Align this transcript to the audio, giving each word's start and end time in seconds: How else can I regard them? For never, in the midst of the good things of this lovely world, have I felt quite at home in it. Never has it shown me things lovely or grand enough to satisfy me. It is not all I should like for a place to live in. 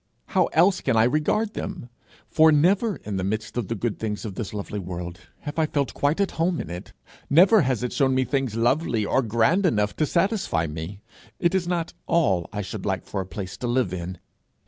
How 0.29 0.45
else 0.45 0.81
can 0.81 0.97
I 0.97 1.03
regard 1.03 1.53
them? 1.53 1.87
For 2.27 2.51
never, 2.51 2.95
in 3.05 3.17
the 3.17 3.23
midst 3.23 3.55
of 3.55 3.67
the 3.67 3.75
good 3.75 3.99
things 3.99 4.25
of 4.25 4.33
this 4.33 4.51
lovely 4.51 4.79
world, 4.79 5.19
have 5.41 5.59
I 5.59 5.67
felt 5.67 5.93
quite 5.93 6.19
at 6.19 6.31
home 6.41 6.59
in 6.59 6.71
it. 6.71 6.91
Never 7.29 7.61
has 7.61 7.83
it 7.83 7.93
shown 7.93 8.15
me 8.15 8.25
things 8.25 8.55
lovely 8.55 9.05
or 9.05 9.21
grand 9.21 9.63
enough 9.63 9.95
to 9.97 10.07
satisfy 10.07 10.65
me. 10.65 11.01
It 11.37 11.53
is 11.53 11.67
not 11.67 11.93
all 12.07 12.49
I 12.51 12.63
should 12.63 12.83
like 12.83 13.05
for 13.05 13.21
a 13.21 13.27
place 13.27 13.57
to 13.57 13.67
live 13.67 13.93
in. 13.93 14.17